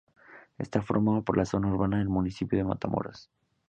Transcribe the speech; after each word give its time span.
Está 0.57 0.81
formado 0.81 1.23
por 1.23 1.37
la 1.37 1.45
zona 1.45 1.67
urbana 1.67 1.99
del 1.99 2.09
municipio 2.09 2.57
de 2.57 2.63
Matamoros. 2.63 3.29